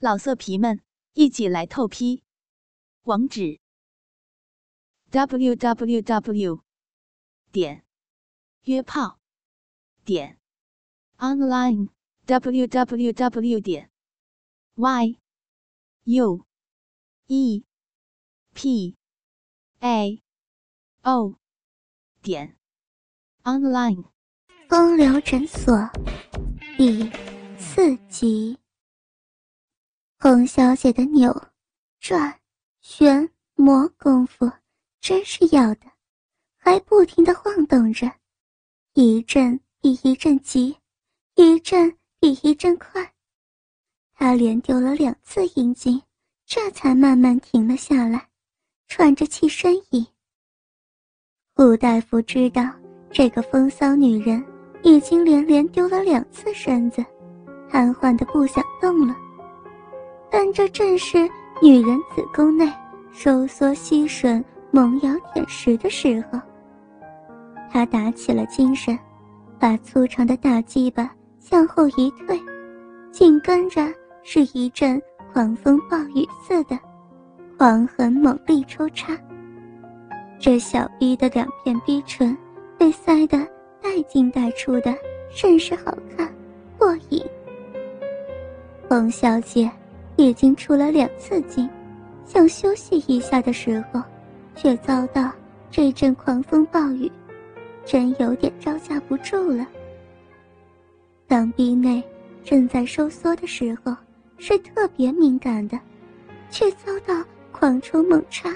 [0.00, 0.80] 老色皮们，
[1.14, 2.22] 一起来透批！
[3.02, 3.58] 网址
[5.10, 6.62] ：w w w
[7.50, 7.84] 点
[8.62, 9.18] 约炮
[10.04, 10.38] 点
[11.16, 11.88] online
[12.26, 13.90] w w w 点
[14.76, 15.18] y
[16.04, 16.46] u
[17.26, 17.64] e
[18.54, 18.96] p
[19.80, 20.22] a
[21.02, 21.34] o
[22.22, 22.56] 点
[23.42, 24.04] online。
[24.68, 25.90] 风流诊所
[26.76, 27.10] 第
[27.58, 28.60] 四集。
[30.20, 31.32] 洪小姐的扭、
[32.00, 32.36] 转、
[32.80, 34.50] 旋、磨功夫
[35.00, 35.82] 真是要的，
[36.56, 38.10] 还不停的晃动着，
[38.94, 40.76] 一阵比一阵急，
[41.36, 43.14] 一阵比一阵快。
[44.12, 46.02] 她连丢了两次阴茎，
[46.44, 48.28] 这才慢慢停了下来，
[48.88, 50.04] 喘着气呻吟。
[51.54, 52.68] 胡大夫知道
[53.12, 54.44] 这个风骚女人
[54.82, 57.06] 已经连连丢了两次身子，
[57.70, 59.14] 瘫痪的不想动了。
[60.40, 61.28] 但这正是
[61.60, 62.72] 女人子宫内
[63.12, 66.40] 收缩吸吮、猛咬舔食的时候。
[67.68, 68.96] 他打起了精神，
[69.58, 72.40] 把粗长的大鸡巴向后一退，
[73.10, 73.84] 紧跟着
[74.22, 76.78] 是一阵狂风暴雨似的
[77.56, 79.18] 狂狠猛力抽插。
[80.38, 82.38] 这小逼的两片逼唇
[82.78, 83.44] 被塞得
[83.82, 84.94] 带进带出的，
[85.30, 86.32] 甚是好看
[86.78, 87.20] 过瘾。
[88.88, 89.68] 冯小姐。
[90.18, 91.70] 已经出了两次劲，
[92.26, 94.02] 想休息一下的时候，
[94.56, 95.30] 却遭到
[95.70, 97.10] 这阵狂风暴雨，
[97.86, 99.64] 真有点招架不住了。
[101.28, 102.02] 当壁内
[102.44, 103.94] 正在收缩的时候，
[104.38, 105.78] 是特别敏感的，
[106.50, 108.52] 却遭到狂抽猛插，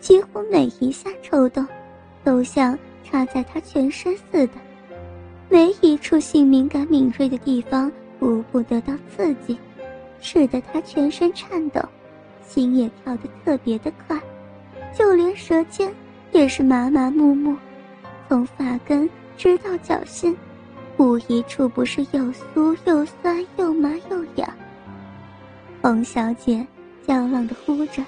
[0.00, 1.64] 几乎每一下抽动，
[2.24, 4.54] 都像插在他全身似的，
[5.48, 9.56] 没一处性敏感敏锐的地方无不得到刺激。
[10.20, 11.80] 使得他全身颤抖，
[12.46, 14.20] 心也跳得特别的快，
[14.92, 15.92] 就连舌尖
[16.32, 17.56] 也是麻麻木木，
[18.28, 20.36] 从发根直到脚心，
[20.96, 24.52] 无一处不是又酥又酸又麻又痒。
[25.80, 26.66] 冯小姐
[27.06, 28.04] 娇浪的呼着：“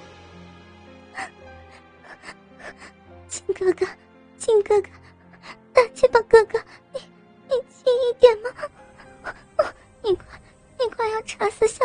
[3.29, 3.87] 亲哥哥，
[4.39, 4.89] 亲哥哥，
[5.73, 6.59] 大鸡巴哥哥，
[6.93, 6.99] 你
[7.47, 8.51] 你轻一点嘛，
[10.03, 10.25] 你快。”
[10.81, 11.85] 你快要插死小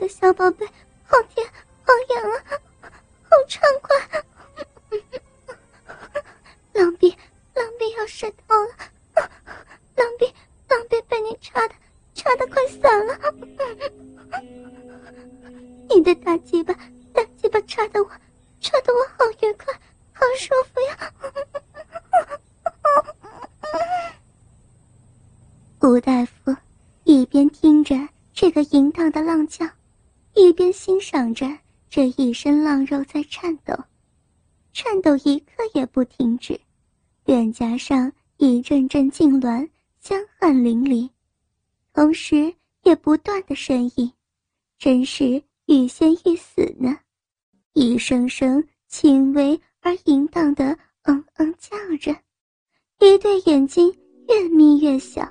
[0.00, 0.66] 的小宝贝，
[31.20, 31.58] 边欣赏着
[31.90, 33.74] 这一身浪肉在颤抖，
[34.72, 36.58] 颤抖一刻也不停止，
[37.26, 39.68] 脸颊上一阵阵痉挛，
[40.00, 41.10] 香汗淋漓，
[41.92, 42.54] 同时
[42.84, 44.10] 也不断的呻吟，
[44.78, 46.96] 真是欲仙欲死呢，
[47.74, 52.12] 一声声轻微而淫荡的嗯嗯叫着，
[53.00, 53.94] 一对眼睛
[54.28, 55.28] 越眯越小。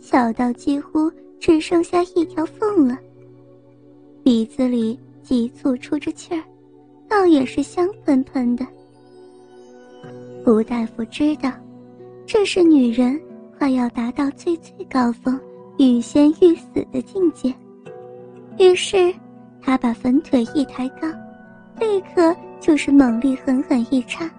[0.00, 2.98] 小到几乎只剩下一条缝了。
[4.22, 6.44] 鼻子里急促出着气儿，
[7.08, 8.64] 倒也是香喷喷的。
[10.46, 11.50] 吴大夫知道，
[12.26, 13.18] 这是女人
[13.58, 15.40] 快要达到最最高峰、
[15.78, 17.52] 欲仙欲死的境界。
[18.58, 19.12] 于是，
[19.60, 21.08] 他把粉腿一抬高，
[21.80, 24.30] 立刻就是猛力狠狠一插，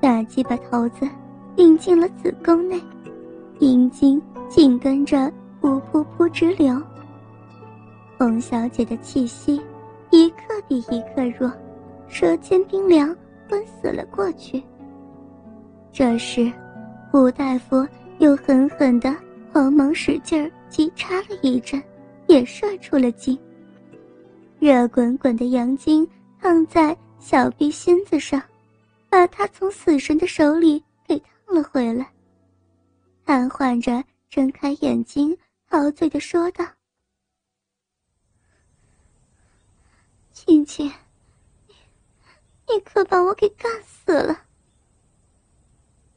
[0.00, 1.06] 大鸡巴头子
[1.54, 2.80] 顶进了子宫内，
[3.58, 4.20] 阴茎。
[4.50, 6.76] 紧跟着噗噗噗直流。
[8.18, 9.60] 冯小姐的气息
[10.10, 11.50] 一刻比一刻弱，
[12.08, 13.16] 舌尖冰凉，
[13.48, 14.62] 昏死了过去。
[15.92, 16.52] 这时，
[17.12, 17.86] 吴大夫
[18.18, 19.14] 又狠狠地
[19.52, 21.82] 慌忙使劲儿急插了一阵，
[22.26, 23.38] 也射出了精。
[24.58, 26.06] 热滚滚的阳精
[26.40, 28.42] 烫在小臂心子上，
[29.08, 31.16] 把他从死神的手里给
[31.46, 32.06] 烫了回来。
[33.24, 34.02] 瘫痪着。
[34.30, 35.36] 睁开眼睛，
[35.68, 36.64] 陶醉的说道
[40.32, 40.92] ：“亲亲，
[41.66, 41.74] 你，
[42.68, 44.46] 你可把我给干死了！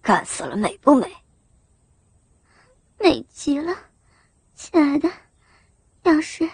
[0.01, 1.11] 干死了美不美？
[2.99, 3.75] 美极了，
[4.55, 5.09] 亲爱的。
[6.03, 6.49] 要是，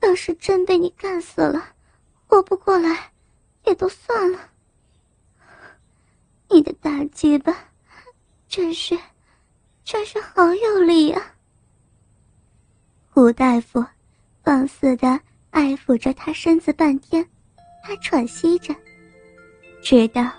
[0.00, 1.74] 要是真被你干死了，
[2.26, 3.12] 活不过来，
[3.64, 4.50] 也都算了。
[6.48, 7.56] 你的大鸡巴，
[8.48, 8.98] 真是……”
[9.82, 11.34] 真是好有力啊！
[13.10, 13.84] 胡大夫
[14.44, 17.24] 放肆的爱抚着她身子半天，
[17.82, 18.74] 她喘息着，
[19.82, 20.30] 直到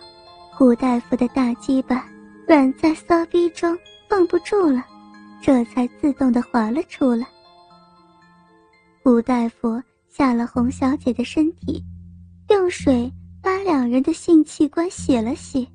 [0.52, 2.08] 胡大夫的大鸡巴
[2.48, 3.78] 软在骚逼中
[4.10, 4.86] 绷不住了，
[5.42, 7.26] 这才自动的滑了出来。
[9.04, 11.84] 胡大夫下了洪小姐的身体，
[12.50, 13.12] 用水
[13.42, 15.68] 把两人的性器官洗了洗，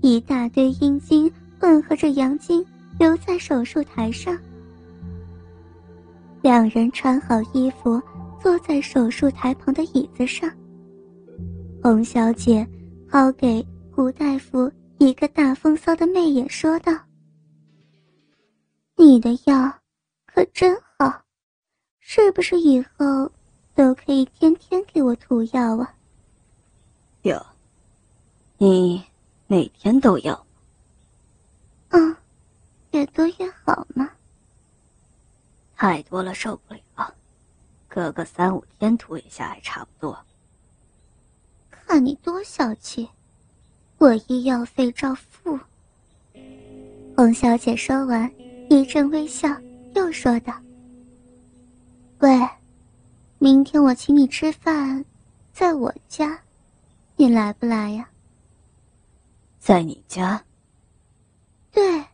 [0.00, 1.30] 一大堆阴茎
[1.60, 2.64] 混合着阳茎
[2.98, 4.36] 留在手术台上。
[6.42, 8.00] 两人穿好衣服，
[8.40, 10.50] 坐在手术台旁的椅子上。
[11.82, 12.66] 洪小姐
[13.08, 16.92] 抛给胡大夫一个大风骚的媚眼，说道
[18.96, 19.72] ：“你的药
[20.26, 21.22] 可真好。”
[22.00, 23.30] 是不是以后
[23.74, 25.94] 都可以天天给我涂药啊？
[27.22, 27.44] 有，
[28.56, 29.04] 你
[29.46, 30.46] 每天都要。
[31.90, 32.16] 嗯，
[32.92, 34.10] 越多越好嘛。
[35.76, 37.14] 太多了受不了，
[37.88, 40.16] 隔个三五天涂一下还差不多。
[41.70, 43.08] 看你多小气，
[43.96, 45.58] 我医药费照付。
[47.16, 48.30] 洪小姐说完，
[48.68, 49.48] 一阵微笑，
[49.94, 50.52] 又说道。
[52.18, 52.48] 喂，
[53.38, 55.04] 明天我请你吃饭，
[55.52, 56.38] 在我家，
[57.16, 58.08] 你来不来呀？
[59.58, 60.44] 在你家？
[61.72, 62.04] 对，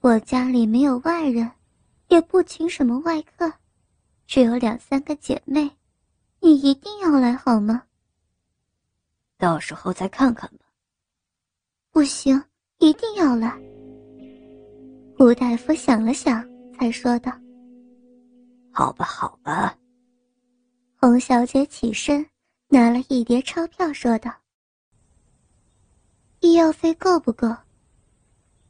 [0.00, 1.50] 我家里没有外人，
[2.08, 3.52] 也不请什么外客，
[4.32, 5.70] 只有两三个姐妹，
[6.40, 7.82] 你一定要来好吗？
[9.36, 10.64] 到时候再看看吧。
[11.90, 12.42] 不行，
[12.78, 13.54] 一定要来。
[15.18, 17.30] 胡大夫想了想，才说道。
[18.72, 19.76] 好吧，好吧。
[20.98, 22.26] 洪小姐起身，
[22.68, 24.34] 拿了一叠钞票，说道
[26.40, 27.54] ：“医药费够不够？”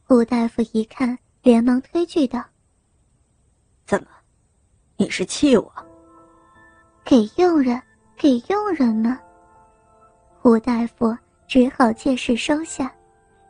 [0.02, 2.44] 胡大夫一看，连忙推拒道
[3.86, 4.10] ：“怎么，
[5.02, 5.72] 你是气我？
[7.04, 7.82] 给佣人，
[8.16, 9.18] 给佣人吗？”
[10.40, 11.12] 胡大夫
[11.48, 12.88] 只好借势收下，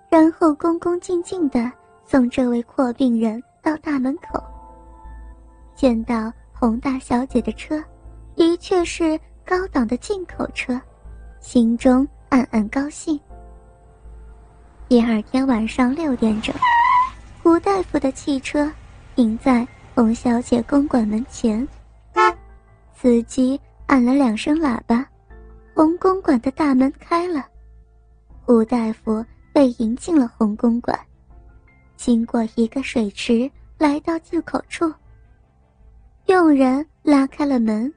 [0.08, 1.70] 然后恭恭敬敬的
[2.06, 4.42] 送这位阔病人到大门口。
[5.74, 6.32] 见到。
[6.54, 7.82] 洪大小姐的车，
[8.36, 10.80] 的确是高档的进口车，
[11.40, 13.18] 心中暗暗高兴。
[14.88, 16.54] 第二天晚上六点整，
[17.42, 18.70] 胡大夫的汽车
[19.16, 21.66] 停在洪小姐公馆门前，
[22.94, 25.06] 司机按了两声喇叭，
[25.74, 27.46] 洪公馆的大门开了，
[28.46, 29.22] 吴大夫
[29.52, 30.98] 被迎进了洪公馆，
[31.94, 34.90] 经过一个水池，来到入口处。
[36.26, 37.92] 佣人拉开了门，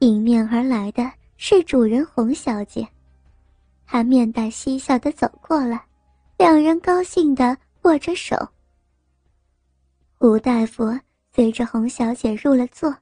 [0.00, 2.86] 迎面而来的是主人洪小姐。
[3.86, 5.80] 她面带嬉笑的走过来，
[6.36, 8.36] 两人高兴的握着手。
[10.18, 10.98] 吴大夫
[11.38, 12.92] 随着洪小姐入了座，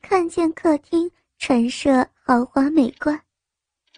[0.00, 3.20] 看见客厅陈设豪华美观。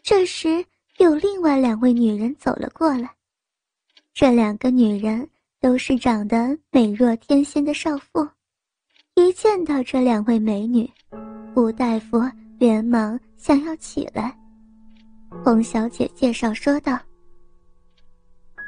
[0.02, 0.64] 这时，
[0.96, 3.14] 有另外两位女人走了过来，
[4.14, 5.28] 这两个女人
[5.60, 8.26] 都是长得美若天仙的少妇。
[9.14, 10.90] 一见到这两位美女，
[11.54, 12.18] 吴大夫
[12.58, 14.34] 连忙想要起来。
[15.44, 16.98] 洪小姐介绍说道：“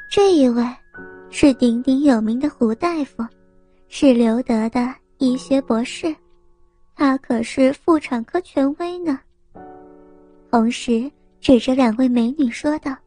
[0.07, 0.63] 这一位
[1.31, 3.25] 是鼎鼎有名的胡大夫，
[3.87, 6.13] 是刘德的医学博士，
[6.95, 9.19] 他可是妇产科权威呢。”
[10.49, 11.09] 同时
[11.39, 12.97] 指着两位美女说道：“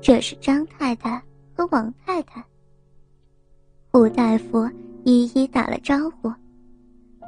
[0.00, 1.22] 这是张太太
[1.54, 2.42] 和王太太。”
[3.92, 4.66] 胡大夫。
[5.02, 6.30] 一一打了招呼，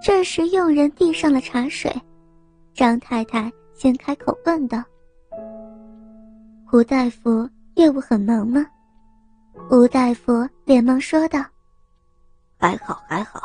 [0.05, 1.91] 这时佣人递上了茶水，
[2.75, 4.85] 张太太先开口问道
[6.69, 8.67] ：“胡大夫业务很忙吗？”
[9.73, 11.43] 吴大夫连忙说道
[12.61, 13.42] ：“还好还好，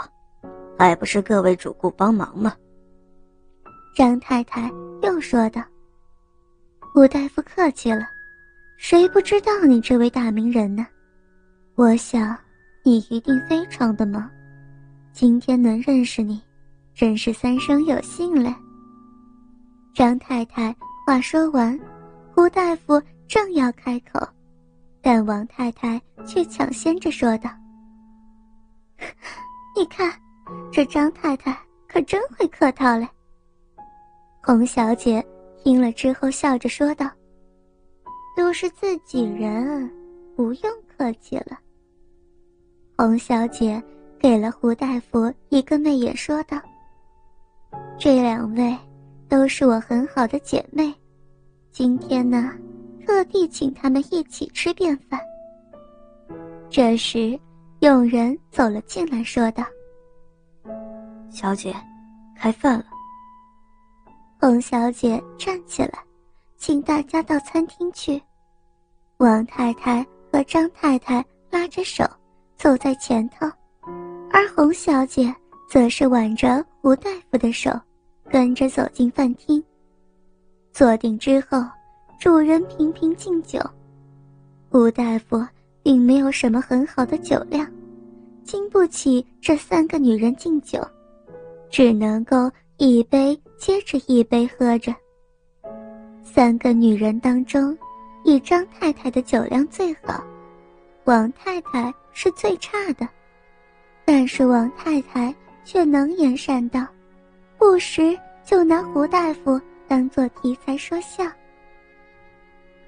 [0.77, 2.53] 还不是各位主顾帮忙吗？”
[3.96, 5.62] 张太太又说道
[6.96, 8.07] ：“吴大夫客气了，
[8.77, 10.86] 谁不知道你这位大名人呢？
[11.75, 12.38] 我想。”
[12.84, 14.31] 你一定非常的忙，
[15.12, 16.41] 今天能认识你，
[16.96, 18.55] 真是三生有幸了。
[19.93, 20.74] 张太太
[21.05, 21.77] 话说完，
[22.38, 24.25] 吴大夫正要开口，
[25.01, 27.50] 但王太太却抢先着说道
[29.75, 30.10] ：“你看，
[30.72, 33.08] 这张太太可真会客套嘞。”
[34.44, 35.25] 洪小姐
[35.63, 37.10] 听了之后笑着说道
[38.38, 39.92] ：“都是自己人，
[40.36, 41.58] 不用客气了。”
[42.98, 43.82] 洪小姐
[44.18, 46.58] 给了胡大夫一个媚眼，说道
[48.00, 48.75] ：“这两位
[49.27, 50.94] 都是我很好的姐妹，
[51.72, 52.54] 今天呢，
[53.06, 55.20] 特地请他们一起吃便饭。”
[56.70, 57.39] 这时，
[57.82, 59.63] 佣人走了进来，说道
[61.39, 61.72] ：“小姐，
[62.36, 62.86] 开饭了。
[64.39, 66.00] 洪小姐站起来，
[66.58, 68.20] 请大家到餐厅去。
[69.17, 72.03] 王太太和张太太拉着手
[72.56, 73.46] 走在前头，
[74.32, 75.32] 而洪小姐
[75.70, 77.70] 则是挽着吴大夫的手，
[78.32, 79.63] 跟着走进饭厅。
[80.74, 81.63] 坐定之后，
[82.20, 83.60] 主人频频敬酒。
[84.72, 85.46] 吴大夫
[85.84, 87.72] 并没有什么很好的酒量，
[88.44, 90.84] 经不起这三个女人敬酒，
[91.70, 94.94] 只能够一杯接着一杯喝着。
[96.24, 97.78] 三个女人当中，
[98.24, 100.24] 以张太太的酒量最好，
[101.06, 103.08] 王太太是最差的，
[104.06, 105.34] 但是王太太
[105.66, 106.86] 却能言善道，
[107.58, 109.60] 不时就拿胡大夫。
[109.90, 111.24] 当做题材说笑，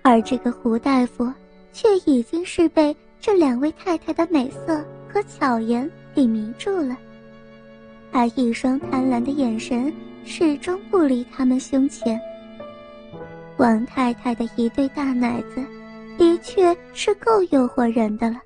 [0.01, 1.31] 而这个胡大夫
[1.71, 6.97] 却已经是被这两位太太的美色和巧言给迷住了。
[8.11, 12.19] 他一双贪婪的眼神始终不离他们胸前。
[13.57, 15.63] 王太太的一对大奶子，
[16.17, 18.41] 的确是够诱惑人的了，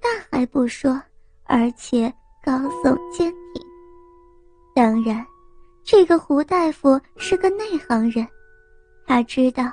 [0.00, 1.00] 大还不说，
[1.44, 2.12] 而且
[2.44, 3.62] 高耸坚挺。
[4.74, 5.24] 当然。
[5.82, 8.24] 这个胡大夫是个内行人，
[9.06, 9.72] 他知道，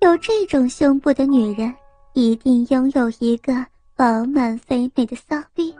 [0.00, 1.72] 有这种胸部的女人
[2.12, 3.64] 一定拥有一个
[3.94, 5.74] 饱满肥美的骚逼，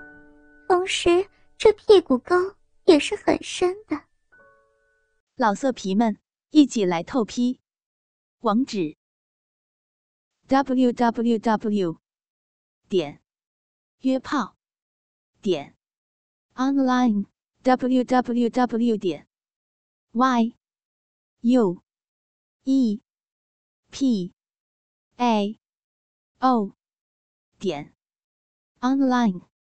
[0.69, 1.23] 同时
[1.59, 2.35] 这屁股沟
[2.85, 4.05] 也是很深的。
[5.37, 6.19] 老色皮们，
[6.51, 7.61] 一起来透批，
[8.41, 8.97] 网址
[10.49, 12.01] ：w w w.
[12.89, 13.23] 点
[14.01, 14.57] 约炮
[15.41, 15.75] 点
[16.55, 17.27] online
[17.63, 18.97] w w w.
[18.97, 19.27] 点
[20.13, 20.57] y
[21.41, 21.83] u
[22.65, 23.01] e
[23.91, 24.35] p
[25.17, 25.59] a
[26.39, 26.77] o
[27.59, 27.95] 点
[28.81, 29.56] online。